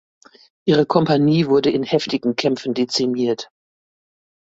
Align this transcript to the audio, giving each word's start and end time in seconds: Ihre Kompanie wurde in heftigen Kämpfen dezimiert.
Ihre 0.65 0.87
Kompanie 0.87 1.45
wurde 1.45 1.69
in 1.69 1.83
heftigen 1.83 2.35
Kämpfen 2.35 2.73
dezimiert. 2.73 3.51